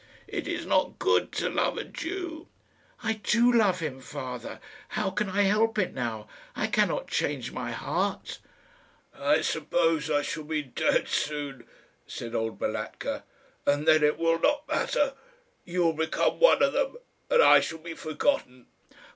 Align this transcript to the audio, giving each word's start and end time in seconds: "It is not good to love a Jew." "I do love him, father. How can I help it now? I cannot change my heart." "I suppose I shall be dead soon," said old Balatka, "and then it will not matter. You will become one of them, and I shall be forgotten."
"It 0.27 0.47
is 0.47 0.65
not 0.65 0.97
good 0.97 1.31
to 1.33 1.47
love 1.51 1.77
a 1.77 1.83
Jew." 1.83 2.47
"I 3.03 3.21
do 3.23 3.53
love 3.53 3.81
him, 3.81 3.99
father. 4.01 4.59
How 4.87 5.11
can 5.11 5.29
I 5.29 5.43
help 5.43 5.77
it 5.77 5.93
now? 5.93 6.27
I 6.55 6.65
cannot 6.65 7.07
change 7.07 7.51
my 7.51 7.71
heart." 7.71 8.39
"I 9.13 9.41
suppose 9.41 10.09
I 10.09 10.23
shall 10.23 10.45
be 10.45 10.63
dead 10.63 11.07
soon," 11.07 11.67
said 12.07 12.33
old 12.33 12.57
Balatka, 12.57 13.21
"and 13.67 13.87
then 13.87 14.03
it 14.03 14.17
will 14.17 14.39
not 14.39 14.67
matter. 14.67 15.13
You 15.65 15.83
will 15.83 15.93
become 15.93 16.39
one 16.39 16.63
of 16.63 16.73
them, 16.73 16.95
and 17.29 17.43
I 17.43 17.59
shall 17.59 17.77
be 17.77 17.93
forgotten." 17.93 18.65